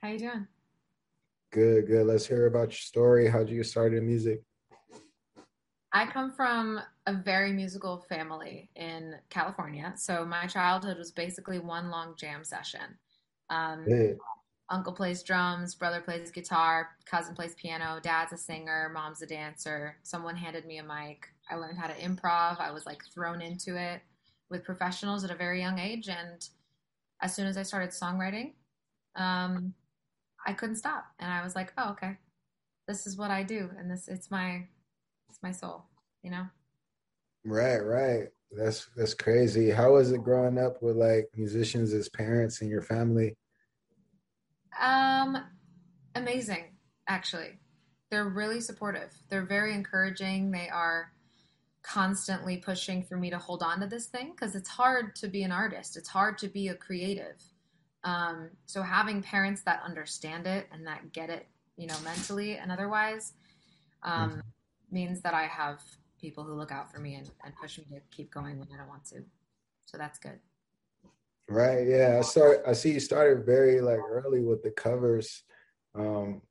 [0.00, 0.46] How you doing?
[1.50, 2.06] Good, good.
[2.06, 3.26] Let's hear about your story.
[3.28, 4.42] How did you start in music?
[5.92, 9.92] I come from a very musical family in California.
[9.96, 12.96] So my childhood was basically one long jam session.
[13.50, 13.86] Um,
[14.70, 19.96] uncle plays drums, brother plays guitar, cousin plays piano, dad's a singer, mom's a dancer.
[20.04, 21.26] Someone handed me a mic.
[21.50, 22.60] I learned how to improv.
[22.60, 24.02] I was like thrown into it
[24.48, 26.08] with professionals at a very young age.
[26.08, 26.46] And
[27.20, 28.52] as soon as I started songwriting,
[29.16, 29.74] um,
[30.46, 31.04] I couldn't stop.
[31.18, 32.16] And I was like, oh, okay,
[32.86, 33.70] this is what I do.
[33.78, 34.66] And this, it's my,
[35.28, 35.84] it's my soul,
[36.22, 36.46] you know?
[37.44, 38.28] Right, right.
[38.50, 39.70] That's that's crazy.
[39.70, 43.36] How was it growing up with like musicians as parents in your family?
[44.80, 45.36] Um,
[46.14, 46.76] amazing,
[47.08, 47.58] actually.
[48.10, 49.12] They're really supportive.
[49.28, 50.50] They're very encouraging.
[50.50, 51.12] They are
[51.82, 55.42] constantly pushing for me to hold on to this thing because it's hard to be
[55.42, 55.96] an artist.
[55.96, 57.42] It's hard to be a creative.
[58.08, 62.72] Um, so having parents that understand it and that get it, you know, mentally and
[62.72, 63.34] otherwise,
[64.02, 64.42] um, Mhm.
[64.90, 65.82] means that I have
[66.18, 68.78] people who look out for me and, and push me to keep going when I
[68.78, 69.24] don't want to.
[69.84, 70.40] So that's good.
[71.50, 72.16] Right, yeah.
[72.18, 75.44] I start I see you started very like early with the covers.
[75.94, 76.42] Um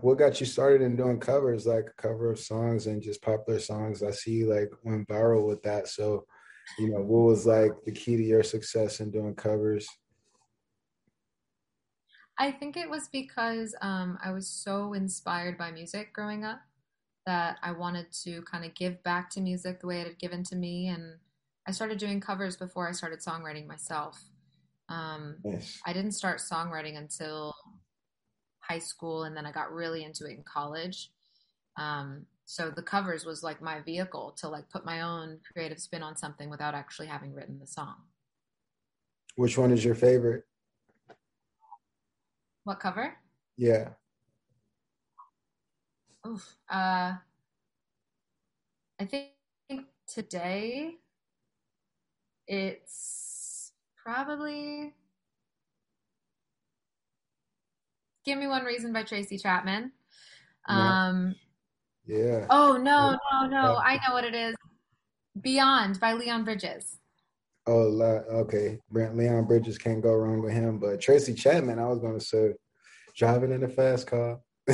[0.00, 4.02] what got you started in doing covers, like cover of songs and just popular songs?
[4.02, 5.88] I see you like went viral with that.
[5.88, 6.26] So,
[6.78, 9.86] you know, what was like the key to your success in doing covers?
[12.38, 16.60] I think it was because um, I was so inspired by music growing up
[17.24, 20.42] that I wanted to kind of give back to music the way it had given
[20.44, 20.88] to me.
[20.88, 21.14] And
[21.66, 24.22] I started doing covers before I started songwriting myself.
[24.88, 25.80] Um, Yes.
[25.84, 27.54] I didn't start songwriting until
[28.60, 31.10] high school, and then I got really into it in college.
[31.76, 36.02] Um, so the covers was like my vehicle to like put my own creative spin
[36.02, 37.96] on something without actually having written the song.
[39.34, 40.44] Which one is your favorite?
[42.66, 43.14] What cover?
[43.56, 43.90] Yeah.
[46.26, 46.56] Oof.
[46.68, 47.14] Uh,
[48.98, 50.96] I think today
[52.48, 53.70] it's
[54.02, 54.92] probably
[58.24, 59.92] Give Me One Reason by Tracy Chapman.
[60.68, 61.06] Yeah.
[61.06, 61.36] Um,
[62.04, 62.46] Yeah.
[62.50, 63.76] oh, no, no, no.
[63.76, 64.56] I know what it is.
[65.40, 66.98] Beyond by Leon Bridges.
[67.66, 68.00] Oh,
[68.42, 68.78] okay.
[68.90, 72.52] Brent Leon Bridges can't go wrong with him, but Tracy Chapman, I was gonna say,
[73.16, 74.40] driving in a fast car.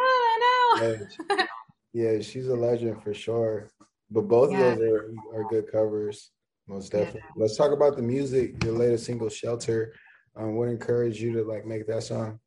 [0.00, 1.46] Oh, Yeah, I know.
[1.92, 3.68] yeah, she's a legend for sure.
[4.10, 4.60] But both Yeah.
[4.60, 6.30] of those are, are good covers,
[6.66, 7.00] most Yeah.
[7.04, 7.30] definitely.
[7.36, 8.62] Let's talk about the music.
[8.62, 9.92] Your latest single, "Shelter."
[10.36, 12.38] Um, what encouraged you to like make that song?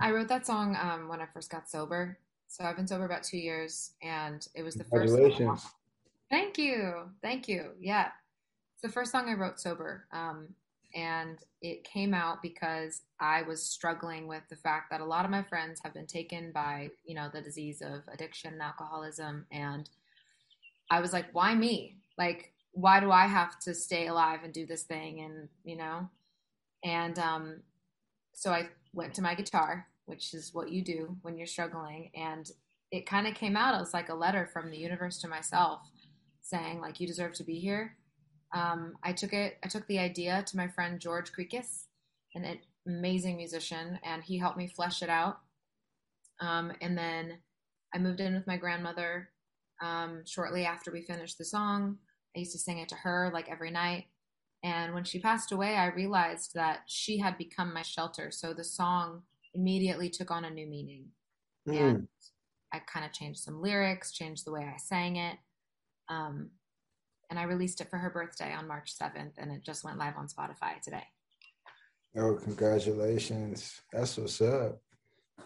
[0.00, 2.18] I wrote that song um, when I first got sober.
[2.46, 4.92] So I've been sober about two years, and it was the first.
[5.14, 5.66] Congratulations.
[6.30, 7.10] Thank you.
[7.22, 7.72] Thank you.
[7.80, 8.08] Yeah.
[8.74, 10.06] It's the first song I wrote sober.
[10.12, 10.48] Um,
[10.94, 15.30] and it came out because I was struggling with the fact that a lot of
[15.30, 19.46] my friends have been taken by, you know, the disease of addiction and alcoholism.
[19.50, 19.88] And
[20.90, 21.96] I was like, why me?
[22.16, 25.20] Like, why do I have to stay alive and do this thing?
[25.20, 26.08] And, you know,
[26.84, 27.56] and um,
[28.32, 32.10] so I went to my guitar, which is what you do when you're struggling.
[32.14, 32.50] And
[32.90, 35.80] it kind of came out as like a letter from the universe to myself
[36.48, 37.96] saying like you deserve to be here.
[38.54, 41.84] Um, i took it i took the idea to my friend george Krikis,
[42.34, 45.38] an amazing musician and he helped me flesh it out.
[46.40, 47.38] Um, and then
[47.94, 49.30] i moved in with my grandmother
[49.82, 51.98] um, shortly after we finished the song.
[52.34, 54.06] I used to sing it to her like every night.
[54.64, 58.30] And when she passed away i realized that she had become my shelter.
[58.30, 59.22] So the song
[59.54, 61.08] immediately took on a new meaning.
[61.68, 62.08] Mm, and
[62.72, 65.36] I kind of changed some lyrics, changed the way I sang it.
[66.08, 66.50] Um,
[67.30, 70.16] and I released it for her birthday on March 7th, and it just went live
[70.16, 71.04] on Spotify today.
[72.16, 73.80] Oh, congratulations.
[73.92, 74.80] That's what's up.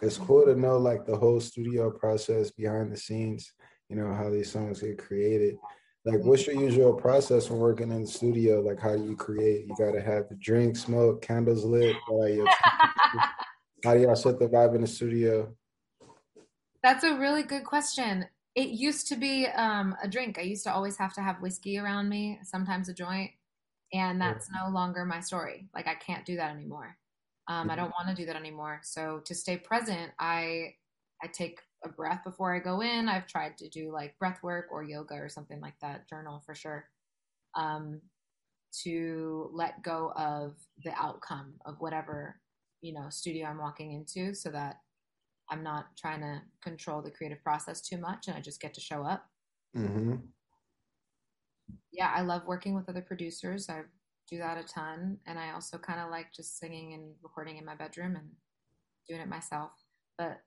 [0.00, 3.52] It's cool to know like the whole studio process behind the scenes,
[3.88, 5.56] you know, how these songs get created.
[6.04, 8.60] Like, what's your usual process when working in the studio?
[8.60, 9.66] Like, how do you create?
[9.68, 11.94] You got to have the drink, smoke, candles lit.
[12.10, 12.40] Like,
[13.84, 15.54] how do y'all set the vibe in the studio?
[16.82, 18.26] That's a really good question.
[18.54, 20.38] It used to be um, a drink.
[20.38, 23.30] I used to always have to have whiskey around me, sometimes a joint,
[23.92, 25.68] and that's no longer my story.
[25.74, 26.96] Like I can't do that anymore.
[27.48, 28.80] Um, I don't want to do that anymore.
[28.82, 30.74] So to stay present, I
[31.22, 33.08] I take a breath before I go in.
[33.08, 36.08] I've tried to do like breath work or yoga or something like that.
[36.08, 36.84] Journal for sure.
[37.54, 38.00] Um,
[38.84, 42.40] to let go of the outcome of whatever
[42.80, 44.81] you know studio I'm walking into, so that
[45.52, 48.80] I'm not trying to control the creative process too much and I just get to
[48.80, 49.26] show up.
[49.74, 50.14] hmm
[51.92, 53.68] Yeah, I love working with other producers.
[53.68, 53.90] I've
[54.32, 55.18] do that a ton.
[55.26, 58.30] And I also kind of like just singing and recording in my bedroom and
[59.06, 59.72] doing it myself.
[60.16, 60.40] But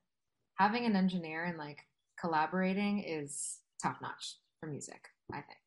[0.56, 1.80] having an engineer and like
[2.20, 5.60] collaborating is top notch for music, I think.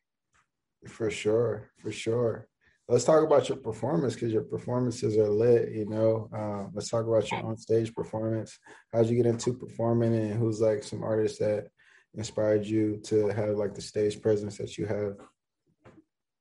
[0.89, 2.49] For sure, for sure.
[2.91, 5.73] Let's talk about your performance because your performances are lit.
[5.73, 8.59] You know, uh, let's talk about your on stage performance.
[8.95, 11.69] How'd you get into performing, and who's like some artists that
[12.15, 15.17] inspired you to have like the stage presence that you have?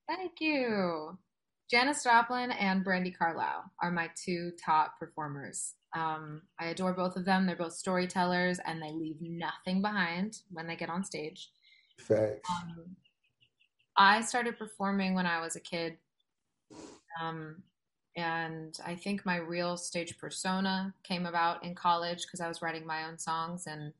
[0.07, 1.17] Thank you.
[1.69, 5.73] Janis Joplin and Brandi Carlile are my two top performers.
[5.93, 7.45] Um, I adore both of them.
[7.45, 11.49] They're both storytellers and they leave nothing behind when they get on stage.
[11.99, 12.49] Facts.
[12.49, 12.95] Um,
[13.97, 15.97] I started performing when I was a kid.
[17.21, 17.63] Um,
[18.15, 22.85] and I think my real stage persona came about in college because I was writing
[22.85, 23.93] my own songs and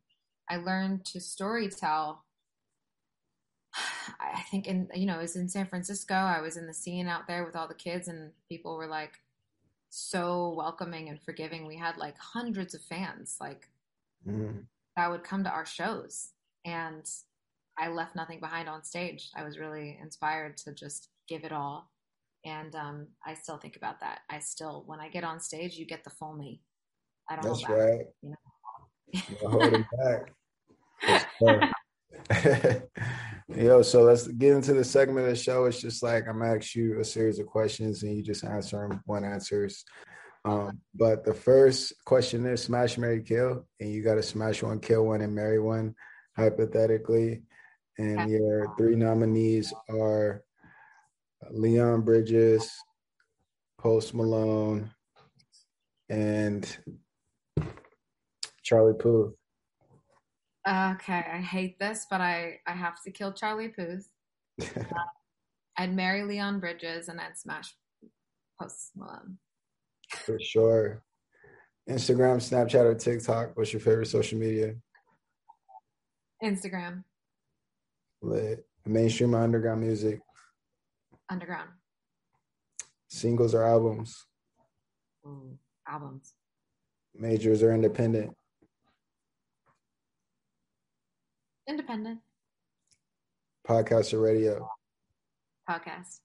[0.50, 2.18] I learned to storytell
[4.20, 6.16] I think in you know, it was in San Francisco.
[6.16, 9.20] I was in the scene out there with all the kids and people were like
[9.90, 11.68] so welcoming and forgiving.
[11.68, 13.70] We had like hundreds of fans like
[14.28, 14.64] mm.
[14.96, 16.32] that would come to our shows
[16.66, 17.08] and
[17.78, 19.30] I left nothing behind on stage.
[19.36, 21.92] I was really inspired to just give it all.
[22.46, 24.20] And um, I still think about that.
[24.30, 26.62] I still, when I get on stage, you get the full me.
[27.30, 27.54] I don't know.
[27.54, 28.06] That's right.
[28.22, 28.38] you know?
[29.50, 30.32] holding back.
[33.50, 35.66] Yo, so let's get into the segment of the show.
[35.66, 39.02] It's just like I'm ask you a series of questions and you just answer them
[39.06, 39.86] one answers.
[40.46, 44.80] Um, but the first question is smash, marry, kill, and you got to smash one,
[44.80, 45.96] kill one, and marry one,
[46.36, 47.44] hypothetically.
[47.98, 50.44] And your three nominees are
[51.52, 52.72] Leon Bridges,
[53.78, 54.92] Post Malone,
[56.10, 56.78] and
[58.64, 59.34] Charlie Puth.
[60.68, 64.10] Okay, I hate this, but I I have to kill Charlie Puth.
[64.62, 64.84] uh,
[65.78, 67.74] I'd marry Leon Bridges and I'd smash
[68.60, 69.38] Post Malone.
[70.10, 71.04] For sure.
[71.90, 73.56] Instagram, Snapchat, or TikTok.
[73.56, 74.76] What's your favorite social media?
[76.44, 77.04] Instagram.
[78.22, 78.66] Lit.
[78.86, 80.20] Mainstream or underground music?
[81.30, 81.70] Underground.
[83.10, 84.26] Singles or albums?
[85.26, 85.58] Ooh,
[85.88, 86.34] albums.
[87.16, 88.34] Majors or independent?
[91.68, 92.20] Independent.
[93.68, 94.70] Podcast or radio?
[95.70, 96.20] Podcast.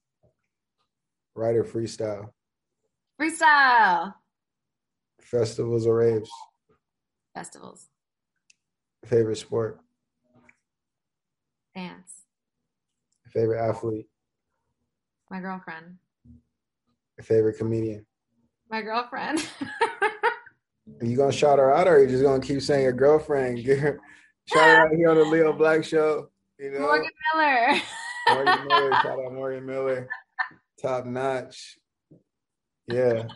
[1.35, 2.31] Writer freestyle?
[3.21, 4.15] Freestyle.
[5.21, 6.31] Festivals or raves?
[7.35, 7.89] Festivals.
[9.07, 9.81] Favorite sport?
[11.75, 12.13] Dance.
[13.33, 14.07] Favorite athlete?
[15.33, 15.97] My girlfriend.
[17.23, 18.05] Favorite comedian?
[18.71, 19.43] My girlfriend.
[21.01, 23.59] Are you gonna shout her out, or are you just gonna keep saying your girlfriend?
[23.65, 23.99] Shout
[24.55, 26.29] her out here on the Leo Black Show.
[26.59, 27.81] You know, Morgan Miller.
[28.29, 28.93] Morgan Miller.
[29.03, 30.09] Shout out Morgan Miller.
[30.83, 31.79] Top notch.
[32.89, 33.29] Yeah.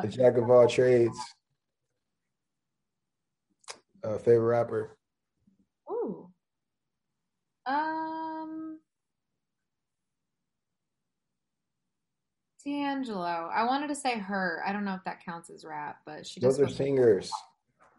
[0.00, 1.18] The jack of all trades.
[4.02, 4.96] Uh, favorite rapper.
[5.90, 6.30] Ooh.
[7.66, 8.78] Um.
[12.92, 13.50] D'Angelo.
[13.52, 14.62] I wanted to say her.
[14.66, 16.40] I don't know if that counts as rap, but she.
[16.40, 17.30] Those are singers.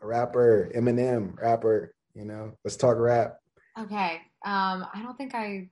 [0.02, 1.96] A rapper, Eminem, rapper.
[2.14, 3.38] You know, let's talk rap.
[3.80, 4.22] Okay.
[4.46, 5.70] Um, I don't think I.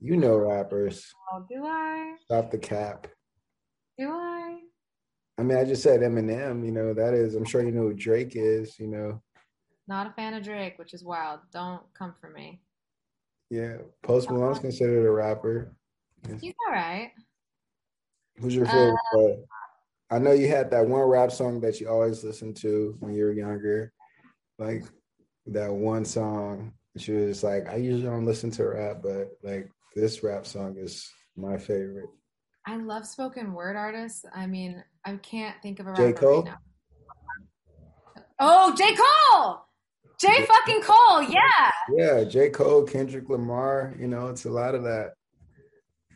[0.00, 1.12] You know rappers.
[1.32, 2.14] Oh, do I?
[2.24, 3.06] Stop the cap.
[3.98, 4.58] Do I?
[5.38, 6.64] I mean, I just said Eminem.
[6.64, 7.34] You know, that is.
[7.34, 8.78] I'm sure you know who Drake is.
[8.78, 9.22] You know.
[9.86, 11.40] Not a fan of Drake, which is wild.
[11.52, 12.60] Don't come for me.
[13.50, 15.74] Yeah, Post Malone's considered a rapper.
[16.40, 17.12] He's all right.
[18.40, 18.96] Who's your favorite?
[19.14, 23.14] Uh, I know you had that one rap song that you always listened to when
[23.14, 23.92] you were younger.
[24.58, 24.84] Like
[25.46, 26.72] that one song.
[26.96, 31.08] She was like, I usually don't listen to rap, but like this rap song is
[31.36, 32.10] my favorite.
[32.66, 34.24] I love spoken word artists.
[34.34, 36.12] I mean, I can't think of a J.
[36.12, 36.42] Cole?
[36.42, 36.54] right.
[38.40, 38.94] Oh, J.
[38.94, 39.60] Cole!
[40.20, 40.44] J.
[40.46, 41.70] fucking Cole, yeah.
[41.96, 42.50] Yeah, J.
[42.50, 45.12] Cole, Kendrick Lamar, you know, it's a lot of that.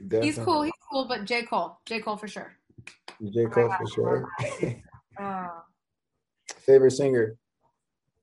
[0.01, 0.27] Definitely.
[0.27, 1.43] He's cool, he's cool, but J.
[1.43, 1.79] Cole.
[1.87, 2.01] J.
[2.01, 2.53] Cole for sure.
[3.33, 3.47] J.
[3.47, 4.29] Cole oh for sure.
[5.21, 5.49] uh,
[6.59, 7.37] Favorite singer?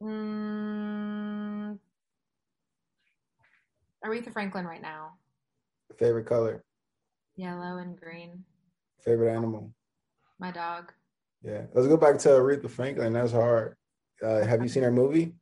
[0.01, 1.77] Mm,
[4.05, 5.13] Aretha Franklin right now.
[5.97, 6.63] Favorite color?
[7.35, 8.43] Yellow and green.
[9.03, 9.73] Favorite animal?
[10.39, 10.93] My dog.
[11.43, 11.63] Yeah.
[11.73, 13.13] Let's go back to Aretha Franklin.
[13.13, 13.75] That's hard.
[14.23, 15.33] Uh, have you seen her movie?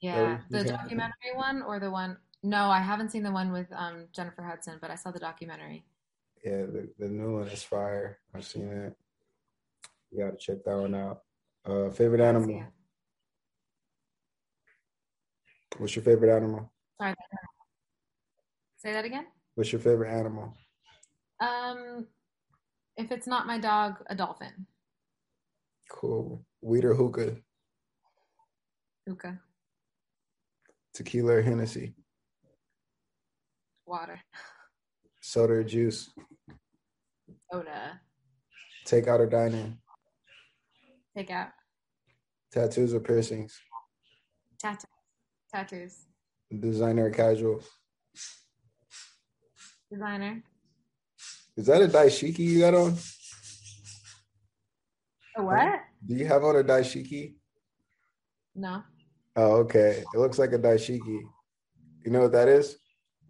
[0.00, 0.38] Yeah.
[0.50, 2.16] The documentary one or the one?
[2.44, 5.84] No, I haven't seen the one with um, Jennifer Hudson, but I saw the documentary.
[6.44, 8.18] Yeah, the, the new one is fire.
[8.34, 8.94] I've seen it.
[10.10, 11.22] You got to check that one out.
[11.64, 12.64] Uh, favorite animal?
[15.76, 16.72] What's your favorite animal?
[17.00, 17.14] Sorry.
[18.76, 19.26] Say that again.
[19.54, 20.54] What's your favorite animal?
[21.40, 22.06] Um,
[22.96, 24.66] if it's not my dog, a dolphin.
[25.90, 26.44] Cool.
[26.62, 27.36] Weed or hookah?
[29.06, 29.40] Hookah.
[30.94, 31.94] Tequila or Hennessy?
[33.86, 34.20] Water.
[35.28, 36.08] Soda or juice?
[37.52, 38.00] Soda.
[38.86, 39.78] Takeout or dine in?
[41.14, 41.48] Take out.
[42.50, 43.60] Tattoos or piercings?
[44.58, 44.86] Tattoos.
[45.52, 46.06] Tattoos.
[46.58, 47.62] Designer or casual?
[49.92, 50.42] Designer.
[51.58, 52.96] Is that a dashiki you got on?
[55.36, 55.80] A what?
[56.06, 57.34] Do you have on a dashiki?
[58.54, 58.82] No.
[59.36, 60.04] Oh, okay.
[60.14, 61.20] It looks like a dashiki.
[62.02, 62.78] You know what that is?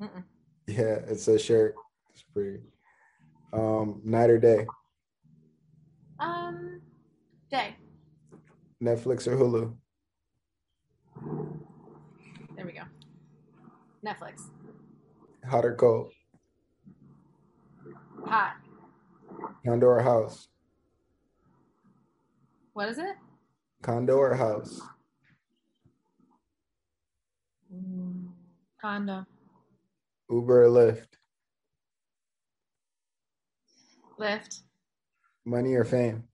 [0.00, 0.22] Mm-mm.
[0.68, 1.74] Yeah, it's a shirt.
[2.18, 2.58] It's pretty.
[3.52, 4.66] Um, night or day?
[6.18, 6.80] Um,
[7.48, 7.76] day.
[8.82, 9.76] Netflix or Hulu?
[12.56, 12.82] There we go.
[14.04, 14.50] Netflix.
[15.48, 16.10] Hot or cold?
[18.26, 18.54] Hot.
[19.64, 20.48] Condo or house?
[22.72, 23.14] What is it?
[23.82, 24.80] Condo or house?
[27.72, 28.26] Mm,
[28.82, 29.25] condo.
[30.28, 31.17] Uber or Lyft?
[34.18, 34.62] Lyft.
[35.44, 36.25] Money or fame?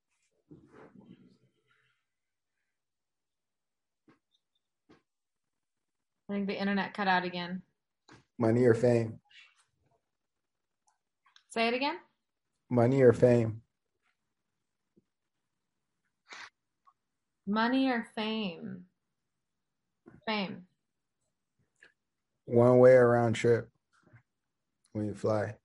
[6.29, 7.63] I think the internet cut out again.
[8.39, 9.21] Money or fame?
[11.51, 11.97] Say it again.
[12.71, 13.61] Money or fame?
[17.47, 18.85] Money or fame?
[20.27, 20.63] Fame.
[22.47, 23.69] One way or round trip
[24.93, 25.57] when you fly?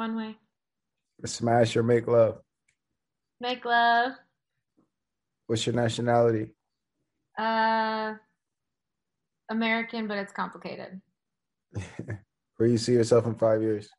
[0.00, 0.34] One way.
[1.26, 2.38] Smash or make love?
[3.38, 4.12] Make love.
[5.46, 6.54] What's your nationality?
[7.38, 8.14] Uh,
[9.50, 11.02] American, but it's complicated.
[12.56, 13.90] Where you see yourself in five years?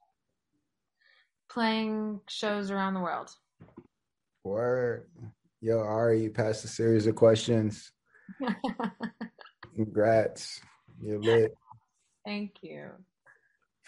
[1.52, 3.30] Playing shows around the world.
[4.44, 5.08] Word.
[5.62, 7.92] Yo, Ari, you passed a series of questions.
[9.76, 10.62] Congrats.
[11.00, 11.54] You're lit.
[12.26, 12.90] Thank you.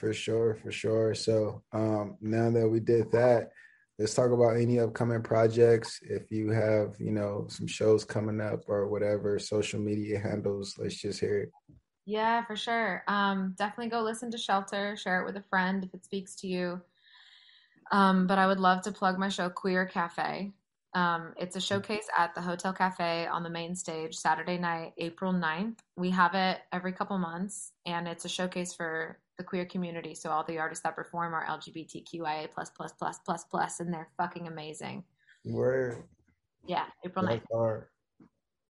[0.04, 1.16] For sure, for sure.
[1.16, 3.52] So um now that we did that,
[3.98, 6.02] let's talk about any upcoming projects.
[6.02, 11.00] If you have, you know, some shows coming up or whatever, social media handles, let's
[11.00, 11.52] just hear it.
[12.06, 13.06] Yeah, for sure.
[13.08, 16.48] Um, definitely go listen to Shelter, share it with a friend if it speaks to
[16.48, 16.82] you.
[17.94, 20.52] Um, but I would love to plug my show Queer Cafe.
[20.94, 25.32] Um, it's a showcase at the Hotel Cafe on the main stage Saturday night, April
[25.32, 25.78] 9th.
[25.96, 30.14] We have it every couple months, and it's a showcase for the queer community.
[30.16, 34.10] So all the artists that perform are LGBTQIA plus plus plus plus plus, and they're
[34.18, 35.04] fucking amazing.
[35.46, 36.04] Word.
[36.66, 37.30] Yeah, April 9th.
[37.30, 37.86] That's hard.